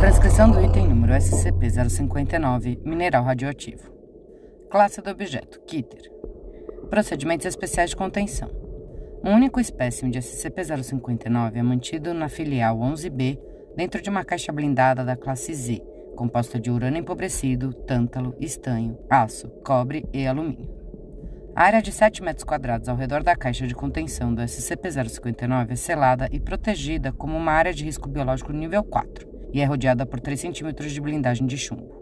Transcrição 0.00 0.50
do 0.50 0.64
item 0.64 0.88
número 0.88 1.12
SCP-059, 1.12 2.82
mineral 2.86 3.22
radioativo. 3.22 3.92
Classe 4.70 5.02
do 5.02 5.10
objeto, 5.10 5.60
Kitter. 5.66 6.10
Procedimentos 6.88 7.44
especiais 7.44 7.90
de 7.90 7.96
contenção. 7.96 8.48
Um 9.22 9.34
único 9.34 9.60
espécime 9.60 10.10
de 10.10 10.20
SCP-059 10.20 11.54
é 11.54 11.62
mantido 11.62 12.14
na 12.14 12.30
filial 12.30 12.78
11B 12.78 13.38
dentro 13.76 14.00
de 14.00 14.08
uma 14.08 14.24
caixa 14.24 14.50
blindada 14.50 15.04
da 15.04 15.16
classe 15.16 15.52
Z, 15.52 15.82
composta 16.16 16.58
de 16.58 16.70
urânio 16.70 17.00
empobrecido, 17.00 17.74
tântalo, 17.74 18.34
estanho, 18.40 18.98
aço, 19.10 19.50
cobre 19.62 20.08
e 20.14 20.26
alumínio. 20.26 20.74
A 21.54 21.64
área 21.64 21.82
de 21.82 21.92
7 21.92 22.22
metros 22.22 22.44
quadrados 22.44 22.88
ao 22.88 22.96
redor 22.96 23.22
da 23.22 23.36
caixa 23.36 23.66
de 23.66 23.74
contenção 23.74 24.34
do 24.34 24.40
SCP-059 24.40 25.72
é 25.72 25.76
selada 25.76 26.26
e 26.32 26.40
protegida 26.40 27.12
como 27.12 27.36
uma 27.36 27.52
área 27.52 27.74
de 27.74 27.84
risco 27.84 28.08
biológico 28.08 28.50
nível 28.50 28.82
4 28.82 29.29
e 29.52 29.60
é 29.60 29.64
rodeada 29.64 30.06
por 30.06 30.20
3 30.20 30.38
centímetros 30.38 30.92
de 30.92 31.00
blindagem 31.00 31.46
de 31.46 31.56
chumbo. 31.56 32.00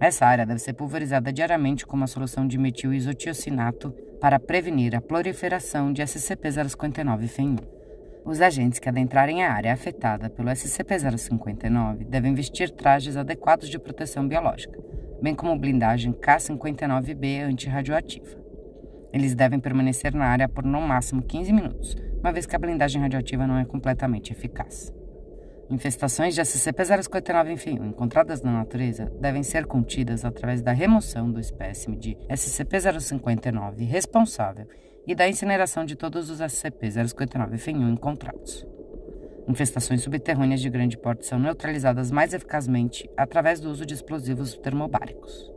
Essa 0.00 0.24
área 0.24 0.46
deve 0.46 0.60
ser 0.60 0.72
pulverizada 0.72 1.30
diariamente 1.30 1.86
com 1.86 1.94
uma 1.94 2.06
solução 2.06 2.46
de 2.46 2.56
metil 2.56 2.94
isotiocinato 2.94 3.94
para 4.18 4.40
prevenir 4.40 4.96
a 4.96 5.00
proliferação 5.00 5.92
de 5.92 6.02
SCP-059-FEN1. 6.02 7.60
Os 8.24 8.40
agentes 8.40 8.78
que 8.78 8.88
adentrarem 8.88 9.42
a 9.42 9.52
área 9.52 9.72
afetada 9.72 10.30
pelo 10.30 10.48
SCP-059 10.48 12.04
devem 12.06 12.34
vestir 12.34 12.70
trajes 12.70 13.16
adequados 13.16 13.68
de 13.68 13.78
proteção 13.78 14.26
biológica, 14.26 14.78
bem 15.22 15.34
como 15.34 15.58
blindagem 15.58 16.12
K-59B 16.12 17.42
antirradioativa. 17.42 18.38
Eles 19.12 19.34
devem 19.34 19.58
permanecer 19.58 20.14
na 20.14 20.26
área 20.26 20.48
por 20.48 20.64
no 20.64 20.80
máximo 20.80 21.22
15 21.22 21.52
minutos, 21.52 21.96
uma 22.20 22.32
vez 22.32 22.46
que 22.46 22.56
a 22.56 22.58
blindagem 22.58 23.02
radioativa 23.02 23.46
não 23.46 23.58
é 23.58 23.64
completamente 23.64 24.32
eficaz. 24.32 24.92
Infestações 25.70 26.34
de 26.34 26.40
SCP-059 26.40 27.52
enfim, 27.52 27.74
encontradas 27.76 28.42
na 28.42 28.50
natureza 28.50 29.04
devem 29.20 29.44
ser 29.44 29.66
contidas 29.66 30.24
através 30.24 30.60
da 30.60 30.72
remoção 30.72 31.30
do 31.30 31.38
espécime 31.38 31.96
de 31.96 32.16
SCP-059 32.28 33.86
responsável 33.86 34.66
e 35.06 35.14
da 35.14 35.28
incineração 35.28 35.84
de 35.84 35.94
todos 35.94 36.28
os 36.28 36.40
SCP-059 36.40 37.54
enfim, 37.54 37.88
encontrados. 37.88 38.66
Infestações 39.46 40.02
subterrâneas 40.02 40.60
de 40.60 40.68
grande 40.68 40.98
porte 40.98 41.24
são 41.24 41.38
neutralizadas 41.38 42.10
mais 42.10 42.34
eficazmente 42.34 43.08
através 43.16 43.60
do 43.60 43.70
uso 43.70 43.86
de 43.86 43.94
explosivos 43.94 44.58
termobáricos. 44.58 45.52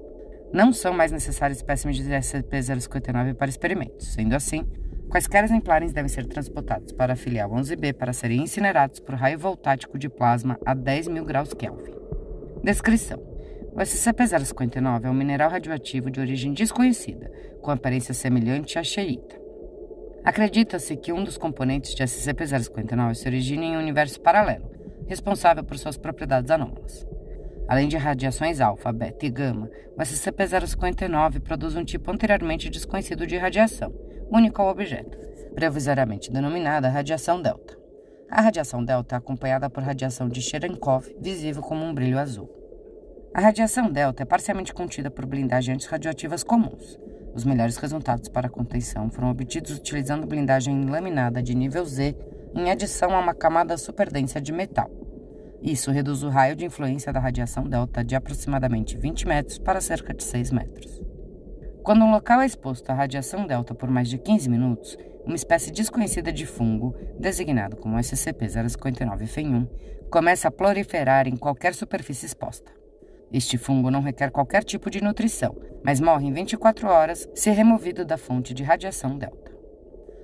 Não 0.53 0.71
são 0.71 0.93
mais 0.93 1.11
necessários 1.11 1.57
espécimes 1.57 1.97
de 1.97 2.03
SCP-059 2.03 3.33
para 3.33 3.49
experimentos, 3.49 4.13
sendo 4.13 4.35
assim, 4.35 4.63
Quaisquer 5.13 5.43
exemplares 5.43 5.93
devem 5.93 6.09
ser 6.09 6.25
transportados 6.25 6.91
para 6.91 7.13
a 7.13 7.15
filial 7.15 7.51
11B 7.51 7.93
para 7.93 8.13
serem 8.13 8.41
incinerados 8.41 8.99
por 8.99 9.13
raio 9.13 9.37
voltático 9.37 9.95
de 9.95 10.09
plasma 10.09 10.57
a 10.65 10.73
10 10.73 11.07
mil 11.07 11.23
graus 11.23 11.53
Kelvin. 11.53 11.93
Descrição: 12.63 13.19
O 13.73 13.79
SCP-059 13.79 15.03
é 15.03 15.09
um 15.11 15.13
mineral 15.13 15.51
radioativo 15.51 16.09
de 16.09 16.19
origem 16.19 16.51
desconhecida, 16.51 17.31
com 17.61 17.69
aparência 17.69 18.11
semelhante 18.11 18.79
à 18.79 18.83
xeita. 18.83 19.39
Acredita-se 20.23 20.97
que 20.97 21.13
um 21.13 21.23
dos 21.23 21.37
componentes 21.37 21.93
de 21.93 22.01
SCP-059 22.03 23.13
se 23.13 23.27
origina 23.27 23.65
em 23.65 23.77
um 23.77 23.81
universo 23.81 24.19
paralelo, 24.19 24.71
responsável 25.05 25.63
por 25.63 25.77
suas 25.77 25.95
propriedades 25.95 26.49
anômalas. 26.49 27.05
Além 27.67 27.87
de 27.87 27.97
radiações 27.97 28.59
alfa, 28.59 28.91
beta 28.91 29.27
e 29.27 29.29
gama, 29.29 29.69
o 29.95 30.01
SCP-059 30.01 31.39
produz 31.39 31.75
um 31.75 31.85
tipo 31.85 32.11
anteriormente 32.11 32.67
desconhecido 32.67 33.27
de 33.27 33.37
radiação, 33.37 33.93
único 34.29 34.61
ao 34.61 34.69
objeto, 34.69 35.17
provisoriamente 35.53 36.31
denominada 36.31 36.89
radiação 36.89 37.41
delta. 37.41 37.77
A 38.29 38.41
radiação 38.41 38.83
delta 38.83 39.15
é 39.15 39.17
acompanhada 39.17 39.69
por 39.69 39.83
radiação 39.83 40.27
de 40.27 40.41
Cherenkov, 40.41 41.07
visível 41.19 41.61
como 41.61 41.85
um 41.85 41.93
brilho 41.93 42.17
azul. 42.17 42.49
A 43.33 43.41
radiação 43.41 43.91
delta 43.91 44.23
é 44.23 44.25
parcialmente 44.25 44.73
contida 44.73 45.09
por 45.09 45.25
blindagens 45.25 45.85
radioativas 45.85 46.43
comuns. 46.43 46.99
Os 47.33 47.45
melhores 47.45 47.77
resultados 47.77 48.29
para 48.29 48.47
a 48.47 48.49
contenção 48.49 49.09
foram 49.09 49.31
obtidos 49.31 49.77
utilizando 49.77 50.27
blindagem 50.27 50.85
laminada 50.85 51.41
de 51.41 51.55
nível 51.55 51.83
Z 51.85 52.15
em 52.55 52.69
adição 52.69 53.15
a 53.15 53.19
uma 53.19 53.33
camada 53.33 53.77
superdensa 53.77 54.39
de 54.39 54.51
metal. 54.51 54.89
Isso 55.61 55.91
reduz 55.91 56.23
o 56.23 56.29
raio 56.29 56.55
de 56.55 56.65
influência 56.65 57.13
da 57.13 57.19
radiação 57.19 57.63
delta 57.63 58.03
de 58.03 58.15
aproximadamente 58.15 58.97
20 58.97 59.27
metros 59.27 59.57
para 59.57 59.81
cerca 59.81 60.13
de 60.13 60.23
6 60.23 60.51
metros. 60.51 61.01
Quando 61.83 62.05
um 62.05 62.11
local 62.11 62.39
é 62.39 62.45
exposto 62.45 62.89
à 62.89 62.93
radiação 62.93 63.45
delta 63.45 63.75
por 63.75 63.89
mais 63.89 64.07
de 64.07 64.17
15 64.17 64.49
minutos, 64.49 64.97
uma 65.25 65.35
espécie 65.35 65.69
desconhecida 65.69 66.31
de 66.31 66.45
fungo, 66.45 66.95
designado 67.19 67.75
como 67.75 67.97
SCP-059-FEN1, 67.97 69.67
começa 70.09 70.47
a 70.47 70.51
proliferar 70.51 71.27
em 71.27 71.35
qualquer 71.35 71.73
superfície 71.73 72.25
exposta. 72.25 72.71
Este 73.33 73.57
fungo 73.57 73.91
não 73.91 74.01
requer 74.01 74.31
qualquer 74.31 74.63
tipo 74.63 74.89
de 74.89 75.03
nutrição, 75.03 75.57
mas 75.83 75.99
morre 75.99 76.25
em 76.25 76.31
24 76.31 76.87
horas 76.87 77.27
se 77.35 77.49
removido 77.49 78.05
da 78.05 78.17
fonte 78.17 78.53
de 78.53 78.63
radiação 78.63 79.17
delta. 79.17 79.51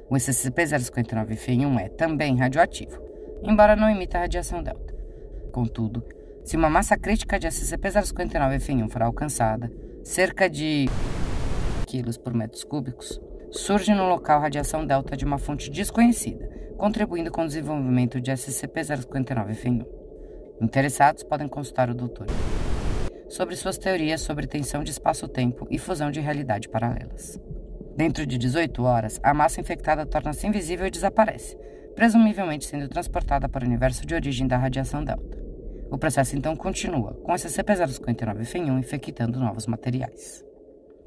O 0.10 0.16
SCP-059-FEN1 0.16 1.78
é 1.78 1.90
também 1.90 2.38
radioativo, 2.38 3.02
embora 3.44 3.76
não 3.76 3.90
emita 3.90 4.20
radiação 4.20 4.64
delta. 4.64 4.96
Contudo, 5.52 6.06
se 6.46 6.56
uma 6.56 6.70
massa 6.70 6.98
crítica 6.98 7.38
de 7.38 7.48
SCP-059-FEN1 7.48 8.90
for 8.90 9.02
alcançada, 9.02 9.70
cerca 10.06 10.50
de 10.50 10.88
quilos 11.90 12.18
por 12.18 12.36
metros 12.36 12.64
cúbicos, 12.64 13.20
surge 13.50 13.96
no 13.96 14.08
local 14.08 14.40
radiação 14.40 14.86
delta 14.86 15.18
de 15.18 15.26
uma 15.26 15.40
fonte 15.40 15.72
desconhecida, 15.72 16.48
contribuindo 16.78 17.32
com 17.32 17.42
o 17.42 17.48
desenvolvimento 17.48 18.22
de 18.22 18.32
SCP-059-FEN1. 18.32 19.86
Interessados 20.62 21.24
podem 21.24 21.48
consultar 21.48 21.90
o 21.90 21.96
Dr. 21.96 22.28
sobre 23.28 23.56
suas 23.56 23.80
teorias 23.80 24.22
sobre 24.22 24.46
tensão 24.46 24.84
de 24.84 24.92
espaço-tempo 24.92 25.66
e 25.72 25.80
fusão 25.80 26.12
de 26.12 26.20
realidade 26.20 26.70
paralelas. 26.70 27.40
Dentro 27.98 28.24
de 28.24 28.38
18 28.38 28.84
horas, 28.84 29.20
a 29.24 29.34
massa 29.34 29.60
infectada 29.60 30.06
torna-se 30.06 30.46
invisível 30.46 30.86
e 30.86 30.92
desaparece, 30.92 31.58
presumivelmente 31.96 32.66
sendo 32.66 32.88
transportada 32.88 33.50
para 33.50 33.66
o 33.66 33.68
universo 33.68 34.06
de 34.06 34.14
origem 34.14 34.48
da 34.48 34.58
radiação 34.58 35.04
delta. 35.04 35.38
O 35.90 35.98
processo 35.98 36.36
então 36.36 36.56
continua, 36.56 37.16
com 37.24 37.34
SCP-059-FEN1 37.34 38.78
infectando 38.78 39.40
novos 39.40 39.66
materiais. 39.66 40.48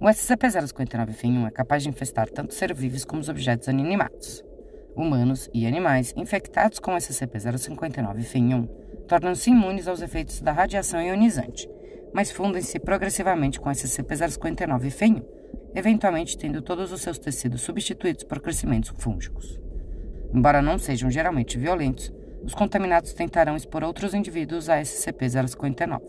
O 0.02 0.06
SCP-059-FEN1 0.06 1.46
é 1.46 1.50
capaz 1.52 1.84
de 1.84 1.88
infestar 1.88 2.28
tanto 2.28 2.52
seres 2.54 2.76
vivos 2.76 3.04
como 3.04 3.20
os 3.20 3.28
objetos 3.28 3.68
inanimados. 3.68 4.42
Humanos 4.96 5.48
e 5.54 5.64
animais 5.64 6.12
infectados 6.16 6.80
com 6.80 6.96
SCP-059-FEN1 6.96 8.68
tornam-se 9.06 9.50
imunes 9.50 9.86
aos 9.86 10.02
efeitos 10.02 10.40
da 10.40 10.50
radiação 10.50 11.00
ionizante, 11.00 11.70
mas 12.12 12.32
fundem-se 12.32 12.80
progressivamente 12.80 13.60
com 13.60 13.70
SCP-059-FEN1, 13.70 15.24
eventualmente 15.72 16.36
tendo 16.36 16.60
todos 16.62 16.90
os 16.90 17.00
seus 17.00 17.20
tecidos 17.20 17.60
substituídos 17.62 18.24
por 18.24 18.40
crescimentos 18.40 18.92
fúngicos. 18.98 19.60
Embora 20.34 20.60
não 20.60 20.80
sejam 20.80 21.12
geralmente 21.12 21.56
violentos, 21.56 22.12
os 22.42 22.56
contaminados 22.56 23.12
tentarão 23.12 23.56
expor 23.56 23.84
outros 23.84 24.14
indivíduos 24.14 24.68
a 24.68 24.80
SCP-059. 24.80 26.02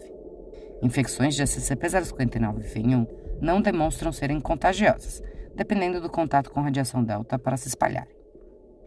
Infecções 0.81 1.35
de 1.35 1.43
SCP-059-FEN1 1.43 3.22
não 3.43 3.61
demonstram 3.61 4.13
serem 4.13 4.39
contagiosas, 4.39 5.21
dependendo 5.53 5.99
do 5.99 6.09
contato 6.09 6.49
com 6.49 6.61
radiação 6.61 7.03
delta 7.03 7.37
para 7.37 7.57
se 7.57 7.67
espalharem. 7.67 8.15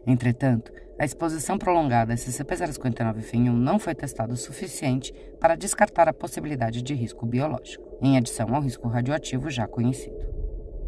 Entretanto, 0.05 0.71
a 0.99 1.05
exposição 1.05 1.59
prolongada 1.59 2.13
a 2.13 2.15
SCP-059-FEN1 2.15 3.51
não 3.51 3.77
foi 3.77 3.93
testada 3.93 4.33
o 4.33 4.37
suficiente 4.37 5.13
para 5.39 5.55
descartar 5.55 6.09
a 6.09 6.13
possibilidade 6.13 6.81
de 6.81 6.95
risco 6.95 7.25
biológico, 7.25 7.85
em 8.01 8.17
adição 8.17 8.55
ao 8.55 8.61
risco 8.61 8.87
radioativo 8.87 9.49
já 9.51 9.67
conhecido. 9.67 10.17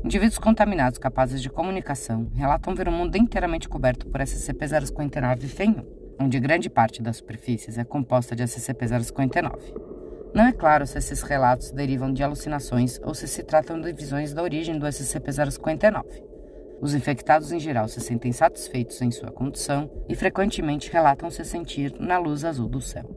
Indivíduos 0.03 0.39
contaminados 0.39 0.97
capazes 0.97 1.41
de 1.41 1.49
comunicação 1.49 2.27
relatam 2.33 2.73
ver 2.73 2.89
um 2.89 2.93
mundo 2.93 3.15
inteiramente 3.17 3.69
coberto 3.69 4.07
por 4.07 4.19
SCP-059-FEN1, 4.19 5.85
onde 6.19 6.39
grande 6.39 6.69
parte 6.69 7.03
das 7.03 7.17
superfícies 7.17 7.77
é 7.77 7.83
composta 7.83 8.35
de 8.35 8.43
SCP-059. 8.43 9.98
Não 10.33 10.45
é 10.45 10.51
claro 10.51 10.85
se 10.85 10.97
esses 10.97 11.23
relatos 11.23 11.71
derivam 11.71 12.13
de 12.13 12.23
alucinações 12.23 12.99
ou 13.03 13.15
se 13.15 13.27
se 13.27 13.41
tratam 13.43 13.81
de 13.81 13.91
visões 13.91 14.31
da 14.31 14.43
origem 14.43 14.77
do 14.77 14.85
SCP-059. 14.85 16.03
Os 16.79 16.93
infectados 16.93 17.51
em 17.51 17.59
geral 17.59 17.87
se 17.87 17.99
sentem 17.99 18.31
satisfeitos 18.31 19.01
em 19.01 19.09
sua 19.09 19.31
condição 19.31 19.89
e 20.07 20.15
frequentemente 20.15 20.91
relatam 20.91 21.31
se 21.31 21.43
sentir 21.43 21.95
na 21.99 22.19
luz 22.19 22.45
azul 22.45 22.69
do 22.69 22.79
céu. 22.79 23.09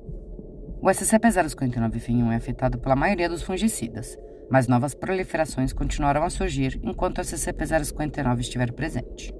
O 0.80 0.88
SCP-059-1 0.88 2.32
é 2.32 2.36
afetado 2.36 2.78
pela 2.78 2.96
maioria 2.96 3.28
dos 3.28 3.42
fungicidas, 3.42 4.18
mas 4.50 4.66
novas 4.66 4.94
proliferações 4.94 5.72
continuarão 5.72 6.24
a 6.24 6.30
surgir 6.30 6.80
enquanto 6.82 7.18
o 7.18 7.22
SCP-059 7.22 8.40
estiver 8.40 8.72
presente. 8.72 9.32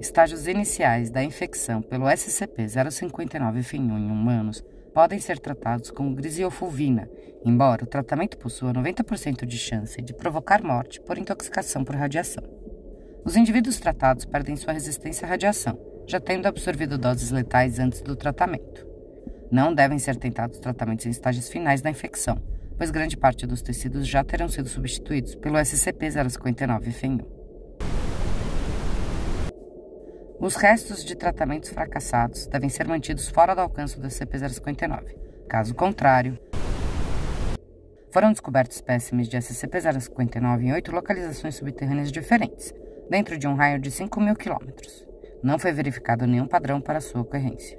Estágios 0.00 0.48
iniciais 0.48 1.10
da 1.10 1.22
infecção 1.22 1.82
pelo 1.82 2.06
SCP-059-1 2.06 3.74
em 3.74 4.10
humanos 4.10 4.64
podem 4.94 5.18
ser 5.18 5.38
tratados 5.38 5.90
com 5.90 6.14
grisiofulvina, 6.14 7.08
embora 7.44 7.84
o 7.84 7.86
tratamento 7.86 8.36
possua 8.38 8.72
90% 8.72 9.46
de 9.46 9.58
chance 9.58 10.00
de 10.02 10.12
provocar 10.12 10.62
morte 10.62 11.00
por 11.00 11.18
intoxicação 11.18 11.84
por 11.84 11.94
radiação. 11.94 12.44
Os 13.24 13.36
indivíduos 13.36 13.78
tratados 13.78 14.24
perdem 14.24 14.56
sua 14.56 14.72
resistência 14.72 15.26
à 15.26 15.28
radiação, 15.28 15.78
já 16.06 16.18
tendo 16.18 16.46
absorvido 16.46 16.98
doses 16.98 17.30
letais 17.30 17.78
antes 17.78 18.02
do 18.02 18.16
tratamento. 18.16 18.86
Não 19.50 19.74
devem 19.74 19.98
ser 19.98 20.16
tentados 20.16 20.58
tratamentos 20.58 21.06
em 21.06 21.10
estágios 21.10 21.48
finais 21.48 21.82
da 21.82 21.90
infecção, 21.90 22.38
pois 22.78 22.90
grande 22.90 23.16
parte 23.16 23.46
dos 23.46 23.62
tecidos 23.62 24.06
já 24.06 24.24
terão 24.24 24.48
sido 24.48 24.68
substituídos 24.68 25.34
pelo 25.34 25.58
SCP-059-1. 25.58 27.39
Os 30.40 30.56
restos 30.56 31.04
de 31.04 31.14
tratamentos 31.14 31.68
fracassados 31.68 32.46
devem 32.46 32.70
ser 32.70 32.88
mantidos 32.88 33.28
fora 33.28 33.54
do 33.54 33.60
alcance 33.60 34.00
do 34.00 34.08
SCP-059. 34.08 35.14
Caso 35.46 35.74
contrário, 35.74 36.38
foram 38.10 38.32
descobertos 38.32 38.76
espécimes 38.76 39.28
de 39.28 39.36
SCP-059 39.36 40.62
em 40.62 40.72
oito 40.72 40.92
localizações 40.92 41.56
subterrâneas 41.56 42.10
diferentes, 42.10 42.72
dentro 43.10 43.36
de 43.36 43.46
um 43.46 43.54
raio 43.54 43.78
de 43.78 43.90
5 43.90 44.18
mil 44.18 44.34
quilômetros. 44.34 45.06
Não 45.42 45.58
foi 45.58 45.72
verificado 45.72 46.26
nenhum 46.26 46.46
padrão 46.46 46.80
para 46.80 47.02
sua 47.02 47.20
ocorrência. 47.20 47.78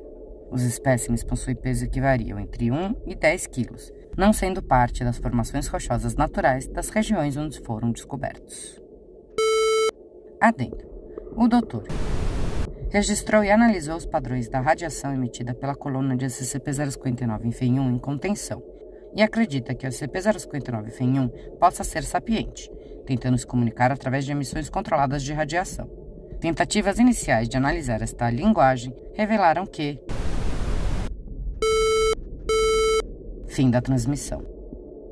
Os 0.52 0.62
espécimes 0.62 1.24
possuem 1.24 1.56
peso 1.56 1.90
que 1.90 2.00
variam 2.00 2.40
entre 2.40 2.70
1 2.70 2.96
e 3.08 3.16
10 3.16 3.48
quilos, 3.48 3.92
não 4.16 4.32
sendo 4.32 4.62
parte 4.62 5.04
das 5.04 5.18
formações 5.18 5.68
rochosas 5.68 6.14
naturais 6.14 6.68
das 6.68 6.90
regiões 6.90 7.36
onde 7.38 7.60
foram 7.62 7.92
descobertos. 7.92 8.80
Adendo. 10.40 10.92
O 11.36 11.48
doutor 11.48 11.88
registrou 12.92 13.42
e 13.42 13.50
analisou 13.50 13.96
os 13.96 14.06
padrões 14.06 14.50
da 14.50 14.60
radiação 14.60 15.14
emitida 15.14 15.54
pela 15.54 15.74
coluna 15.74 16.16
de 16.16 16.26
SCP-059 16.26 17.46
em 17.46 17.50
FEM1 17.50 17.96
em 17.96 17.98
contenção 17.98 18.62
e 19.16 19.24
acredita 19.24 19.74
que 19.74 19.88
o 19.88 19.90
SCP-059 19.90 20.92
FEM1 20.92 21.58
possa 21.58 21.86
ser 21.86 22.04
sapiente, 22.04 22.70
tentando 23.06 23.38
se 23.38 23.48
comunicar 23.48 23.92
através 23.92 24.26
de 24.26 24.34
emissões 24.34 24.70
controladas 24.70 25.24
de 25.24 25.32
radiação. 25.32 25.90
Tentativas 26.40 27.00
iniciais 27.00 27.48
de 27.48 27.56
analisar 27.56 28.02
esta 28.02 28.30
linguagem 28.30 28.94
revelaram 29.14 29.66
que. 29.66 30.00
Fim 33.48 33.70
da 33.70 33.82
transmissão. 33.82 34.61